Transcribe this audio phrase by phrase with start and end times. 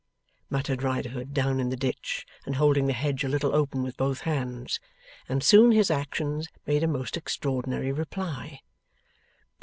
[0.49, 4.21] muttered Riderhood, down in the ditch, and holding the hedge a little open with both
[4.21, 4.79] hands.
[5.29, 8.61] And soon his actions made a most extraordinary reply.